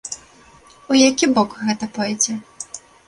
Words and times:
У 0.93 0.97
які 1.09 1.29
бок 1.35 1.49
гэта 1.67 1.89
пойдзе? 1.99 2.33